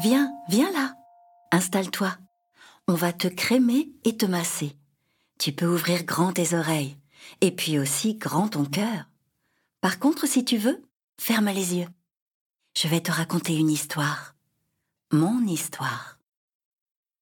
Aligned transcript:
Viens, 0.00 0.32
viens 0.48 0.70
là. 0.70 0.94
Installe-toi. 1.50 2.16
On 2.86 2.94
va 2.94 3.12
te 3.12 3.26
crémer 3.26 3.90
et 4.04 4.16
te 4.16 4.26
masser. 4.26 4.76
Tu 5.40 5.50
peux 5.50 5.66
ouvrir 5.66 6.04
grand 6.04 6.32
tes 6.32 6.54
oreilles 6.54 6.96
et 7.40 7.50
puis 7.50 7.80
aussi 7.80 8.14
grand 8.14 8.48
ton 8.48 8.64
cœur. 8.64 9.08
Par 9.80 9.98
contre, 9.98 10.28
si 10.28 10.44
tu 10.44 10.56
veux, 10.56 10.80
ferme 11.20 11.48
les 11.48 11.74
yeux. 11.74 11.88
Je 12.76 12.86
vais 12.86 13.00
te 13.00 13.10
raconter 13.10 13.56
une 13.56 13.70
histoire. 13.70 14.36
Mon 15.10 15.44
histoire. 15.46 16.20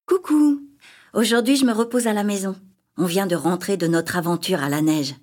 Coucou. 0.04 0.60
Aujourd'hui, 1.14 1.56
je 1.56 1.64
me 1.64 1.72
repose 1.72 2.06
à 2.06 2.12
la 2.12 2.24
maison. 2.24 2.56
On 2.98 3.06
vient 3.06 3.26
de 3.26 3.36
rentrer 3.36 3.78
de 3.78 3.86
notre 3.86 4.16
aventure 4.16 4.62
à 4.62 4.68
la 4.68 4.82
neige. 4.82 5.14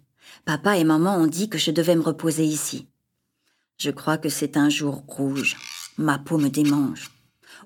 Papa 0.45 0.77
et 0.77 0.83
maman 0.83 1.17
ont 1.17 1.27
dit 1.27 1.49
que 1.49 1.59
je 1.59 1.69
devais 1.69 1.95
me 1.95 2.01
reposer 2.01 2.45
ici. 2.45 2.87
Je 3.77 3.91
crois 3.91 4.17
que 4.17 4.29
c'est 4.29 4.57
un 4.57 4.69
jour 4.69 5.03
rouge. 5.07 5.55
Ma 5.99 6.17
peau 6.17 6.39
me 6.39 6.49
démange. 6.49 7.12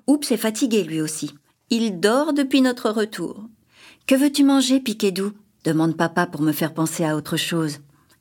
Oups 0.06 0.30
est 0.30 0.36
fatigué 0.36 0.84
lui 0.84 1.00
aussi. 1.00 1.34
Il 1.70 2.00
dort 2.00 2.32
depuis 2.32 2.60
notre 2.60 2.90
retour. 2.90 3.44
Que 4.06 4.14
veux-tu 4.14 4.44
manger, 4.44 4.80
Piquedou 4.80 5.32
demande 5.64 5.96
papa 5.96 6.26
pour 6.26 6.40
me 6.40 6.52
faire 6.52 6.72
penser 6.72 7.04
à 7.04 7.16
autre 7.16 7.36
chose. 7.36 7.80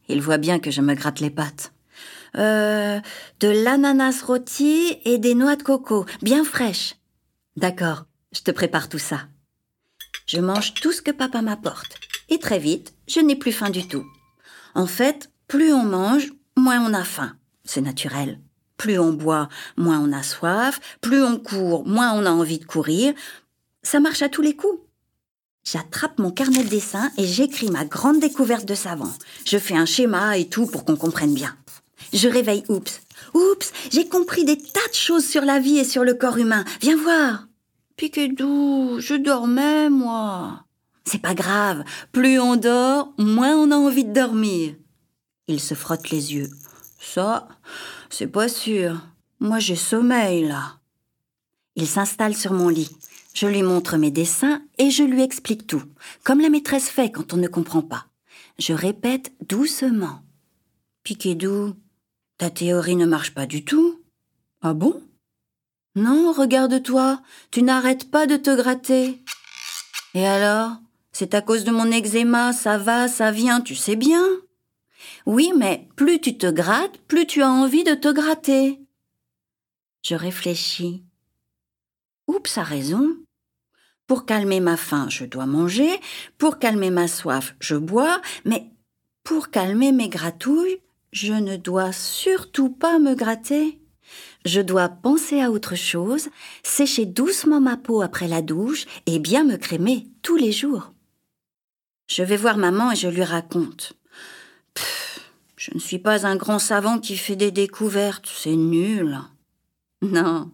Il 0.09 0.21
voit 0.21 0.37
bien 0.37 0.59
que 0.59 0.71
je 0.71 0.81
me 0.81 0.93
gratte 0.93 1.19
les 1.19 1.29
pattes. 1.29 1.73
Euh, 2.35 2.99
de 3.39 3.47
l'ananas 3.47 4.21
rôti 4.21 4.97
et 5.05 5.17
des 5.17 5.33
noix 5.33 5.55
de 5.55 5.63
coco, 5.63 6.05
bien 6.21 6.43
fraîches. 6.43 6.95
D'accord, 7.55 8.05
je 8.33 8.41
te 8.41 8.51
prépare 8.51 8.89
tout 8.89 8.99
ça. 8.99 9.27
Je 10.25 10.39
mange 10.39 10.73
tout 10.73 10.91
ce 10.91 11.01
que 11.01 11.11
papa 11.11 11.41
m'apporte. 11.41 11.99
Et 12.29 12.39
très 12.39 12.59
vite, 12.59 12.93
je 13.07 13.21
n'ai 13.21 13.35
plus 13.35 13.53
faim 13.53 13.69
du 13.69 13.87
tout. 13.87 14.05
En 14.75 14.87
fait, 14.87 15.31
plus 15.47 15.73
on 15.73 15.83
mange, 15.83 16.33
moins 16.57 16.81
on 16.85 16.93
a 16.93 17.05
faim. 17.05 17.37
C'est 17.63 17.81
naturel. 17.81 18.39
Plus 18.77 18.99
on 18.99 19.13
boit, 19.13 19.49
moins 19.75 19.99
on 19.99 20.13
a 20.13 20.23
soif. 20.23 20.79
Plus 21.01 21.23
on 21.23 21.37
court, 21.37 21.85
moins 21.85 22.13
on 22.13 22.25
a 22.25 22.31
envie 22.31 22.59
de 22.59 22.65
courir. 22.65 23.13
Ça 23.83 23.99
marche 23.99 24.21
à 24.21 24.29
tous 24.29 24.41
les 24.41 24.55
coups. 24.55 24.79
J'attrape 25.63 26.17
mon 26.19 26.31
carnet 26.31 26.63
de 26.63 26.69
dessin 26.69 27.11
et 27.17 27.25
j'écris 27.25 27.69
ma 27.69 27.83
grande 27.83 28.19
découverte 28.19 28.65
de 28.65 28.75
savant. 28.75 29.11
Je 29.45 29.57
fais 29.57 29.75
un 29.75 29.85
schéma 29.85 30.37
et 30.37 30.47
tout 30.47 30.65
pour 30.65 30.85
qu'on 30.85 30.95
comprenne 30.95 31.33
bien. 31.33 31.57
Je 32.13 32.29
réveille 32.29 32.63
Oups. 32.69 33.01
Oups, 33.33 33.73
j'ai 33.91 34.07
compris 34.07 34.45
des 34.45 34.57
tas 34.57 34.87
de 34.89 34.93
choses 34.93 35.25
sur 35.25 35.41
la 35.41 35.59
vie 35.59 35.79
et 35.79 35.83
sur 35.83 36.03
le 36.03 36.13
corps 36.13 36.37
humain. 36.37 36.63
Viens 36.81 36.95
voir. 36.95 37.47
Piquedou, 37.97 38.99
je 38.99 39.15
dormais, 39.15 39.89
moi. 39.89 40.63
C'est 41.03 41.21
pas 41.21 41.33
grave. 41.33 41.83
Plus 42.11 42.39
on 42.39 42.55
dort, 42.55 43.13
moins 43.17 43.55
on 43.55 43.71
a 43.71 43.75
envie 43.75 44.05
de 44.05 44.13
dormir. 44.13 44.73
Il 45.47 45.59
se 45.59 45.73
frotte 45.73 46.09
les 46.11 46.33
yeux. 46.33 46.49
Ça, 46.99 47.47
c'est 48.09 48.27
pas 48.27 48.49
sûr. 48.49 49.01
Moi, 49.39 49.59
j'ai 49.59 49.75
sommeil, 49.75 50.47
là. 50.47 50.79
Il 51.75 51.87
s'installe 51.87 52.35
sur 52.35 52.53
mon 52.53 52.69
lit. 52.69 52.95
Je 53.33 53.45
lui 53.45 53.61
montre 53.61 53.97
mes 53.97 54.09
dessins 54.09 54.61
et 54.79 54.89
je 54.89 55.03
lui 55.03 55.21
explique 55.21 55.67
tout, 55.67 55.83
comme 56.23 56.41
la 56.41 56.49
maîtresse 56.49 56.89
fait 56.89 57.11
quand 57.11 57.33
on 57.33 57.37
ne 57.37 57.47
comprend 57.47 57.83
pas. 57.83 58.07
Je 58.57 58.73
répète 58.73 59.31
doucement. 59.47 60.23
Piquedou, 61.03 61.75
ta 62.39 62.49
théorie 62.49 62.95
ne 62.95 63.05
marche 63.05 63.35
pas 63.35 63.45
du 63.45 63.63
tout. 63.63 64.01
Ah 64.61 64.73
bon? 64.73 65.03
Non, 65.95 66.31
regarde-toi, 66.31 67.21
tu 67.51 67.61
n'arrêtes 67.61 68.09
pas 68.09 68.25
de 68.25 68.37
te 68.37 68.55
gratter. 68.55 69.23
Et 70.15 70.25
alors? 70.25 70.77
C'est 71.11 71.33
à 71.33 71.41
cause 71.41 71.63
de 71.63 71.71
mon 71.71 71.91
eczéma, 71.91 72.53
ça 72.53 72.77
va, 72.77 73.07
ça 73.07 73.31
vient, 73.31 73.61
tu 73.61 73.75
sais 73.75 73.95
bien? 73.95 74.23
Oui, 75.25 75.51
mais 75.55 75.87
plus 75.95 76.19
tu 76.19 76.37
te 76.37 76.49
grattes, 76.49 76.97
plus 77.07 77.25
tu 77.25 77.41
as 77.41 77.49
envie 77.49 77.83
de 77.83 77.93
te 77.93 78.11
gratter. 78.11 78.79
Je 80.03 80.15
réfléchis. 80.15 81.03
Oups, 82.27 82.57
a 82.57 82.63
raison. 82.63 83.15
Pour 84.07 84.25
calmer 84.25 84.59
ma 84.59 84.77
faim, 84.77 85.07
je 85.09 85.25
dois 85.25 85.45
manger, 85.45 85.99
pour 86.37 86.59
calmer 86.59 86.89
ma 86.89 87.07
soif, 87.07 87.55
je 87.59 87.75
bois, 87.75 88.21
mais 88.45 88.71
pour 89.23 89.49
calmer 89.49 89.91
mes 89.91 90.07
gratouilles, 90.07 90.79
je 91.11 91.33
ne 91.33 91.57
dois 91.57 91.91
surtout 91.91 92.69
pas 92.69 92.99
me 92.99 93.15
gratter. 93.15 93.81
Je 94.45 94.61
dois 94.61 94.87
penser 94.87 95.41
à 95.41 95.51
autre 95.51 95.75
chose, 95.75 96.29
sécher 96.63 97.05
doucement 97.05 97.59
ma 97.59 97.75
peau 97.75 98.01
après 98.01 98.29
la 98.29 98.41
douche 98.41 98.85
et 99.05 99.19
bien 99.19 99.43
me 99.43 99.57
crémer 99.57 100.07
tous 100.21 100.37
les 100.37 100.53
jours. 100.53 100.93
Je 102.07 102.23
vais 102.23 102.37
voir 102.37 102.57
maman 102.57 102.93
et 102.93 102.95
je 102.95 103.09
lui 103.09 103.23
raconte. 103.23 103.96
Je 105.67 105.73
ne 105.73 105.79
suis 105.79 105.99
pas 105.99 106.25
un 106.25 106.37
grand 106.37 106.59
savant 106.59 106.97
qui 106.97 107.17
fait 107.17 107.35
des 107.35 107.51
découvertes, 107.51 108.29
c'est 108.33 108.55
nul. 108.55 109.19
Non, 110.01 110.49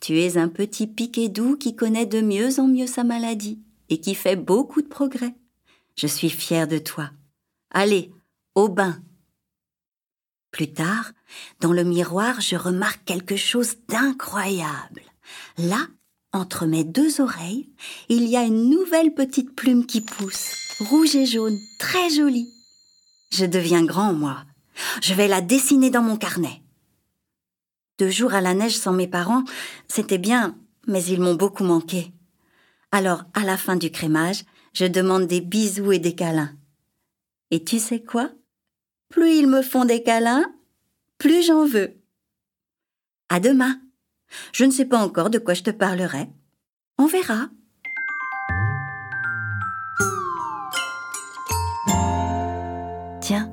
tu 0.00 0.20
es 0.20 0.36
un 0.36 0.48
petit 0.48 0.86
piquet 0.86 1.28
doux 1.28 1.56
qui 1.56 1.74
connaît 1.74 2.06
de 2.06 2.20
mieux 2.20 2.60
en 2.60 2.68
mieux 2.68 2.86
sa 2.86 3.02
maladie 3.02 3.58
et 3.88 3.98
qui 3.98 4.14
fait 4.14 4.36
beaucoup 4.36 4.80
de 4.80 4.86
progrès. 4.86 5.34
Je 5.96 6.06
suis 6.06 6.30
fière 6.30 6.68
de 6.68 6.78
toi. 6.78 7.10
Allez, 7.70 8.12
au 8.54 8.68
bain. 8.68 9.02
Plus 10.52 10.72
tard, 10.72 11.10
dans 11.60 11.72
le 11.72 11.82
miroir, 11.82 12.40
je 12.40 12.54
remarque 12.54 13.04
quelque 13.04 13.36
chose 13.36 13.74
d'incroyable. 13.88 15.02
Là, 15.58 15.88
entre 16.32 16.66
mes 16.66 16.84
deux 16.84 17.20
oreilles, 17.20 17.68
il 18.08 18.28
y 18.28 18.36
a 18.36 18.44
une 18.44 18.70
nouvelle 18.70 19.12
petite 19.12 19.56
plume 19.56 19.86
qui 19.86 20.02
pousse, 20.02 20.54
rouge 20.78 21.16
et 21.16 21.26
jaune, 21.26 21.58
très 21.80 22.10
jolie. 22.10 22.48
Je 23.30 23.46
deviens 23.46 23.84
grand, 23.84 24.12
moi. 24.12 24.44
Je 25.02 25.14
vais 25.14 25.28
la 25.28 25.40
dessiner 25.40 25.90
dans 25.90 26.02
mon 26.02 26.16
carnet. 26.16 26.62
Deux 27.98 28.10
jours 28.10 28.34
à 28.34 28.40
la 28.40 28.54
neige 28.54 28.76
sans 28.76 28.92
mes 28.92 29.06
parents, 29.06 29.44
c'était 29.88 30.18
bien, 30.18 30.58
mais 30.86 31.04
ils 31.04 31.20
m'ont 31.20 31.34
beaucoup 31.34 31.64
manqué. 31.64 32.12
Alors, 32.90 33.24
à 33.34 33.44
la 33.44 33.56
fin 33.56 33.76
du 33.76 33.90
crémage, 33.90 34.44
je 34.72 34.84
demande 34.86 35.26
des 35.26 35.40
bisous 35.40 35.92
et 35.92 35.98
des 35.98 36.14
câlins. 36.14 36.56
Et 37.50 37.62
tu 37.64 37.78
sais 37.78 38.02
quoi? 38.02 38.30
Plus 39.08 39.36
ils 39.36 39.46
me 39.46 39.62
font 39.62 39.84
des 39.84 40.02
câlins, 40.02 40.44
plus 41.18 41.46
j'en 41.46 41.66
veux. 41.66 41.94
À 43.28 43.40
demain. 43.40 43.80
Je 44.52 44.64
ne 44.64 44.70
sais 44.70 44.86
pas 44.86 44.98
encore 44.98 45.30
de 45.30 45.38
quoi 45.38 45.54
je 45.54 45.62
te 45.62 45.70
parlerai. 45.70 46.28
On 46.98 47.06
verra. 47.06 47.48
Tiens, 53.20 53.52